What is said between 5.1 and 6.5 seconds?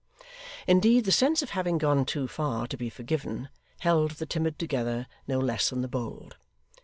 no less than the bold.